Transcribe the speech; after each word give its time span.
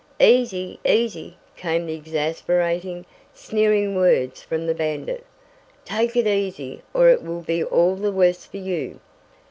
"Easy, 0.19 0.79
easy," 0.83 1.37
came 1.55 1.85
the 1.85 1.93
exasperating, 1.93 3.05
sneering 3.35 3.95
words 3.95 4.41
from 4.41 4.65
the 4.65 4.73
bandit. 4.73 5.23
"Take 5.85 6.15
it 6.15 6.25
easy 6.25 6.81
or 6.91 7.09
it 7.09 7.21
will 7.21 7.41
be 7.43 7.63
all 7.63 7.95
the 7.95 8.11
worse 8.11 8.43
for 8.43 8.57
you. 8.57 8.99